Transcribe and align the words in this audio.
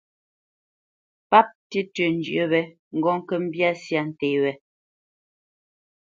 Páp 1.29 1.47
tí 1.69 1.79
tʉ̄ 1.93 2.07
njyə́ 2.17 2.45
wé 2.51 2.61
ŋgɔ́ 2.97 3.15
kə́ 3.27 3.37
mbyá 3.45 3.69
syâ 3.83 4.01
nté 4.09 4.27
wé. 4.43 4.51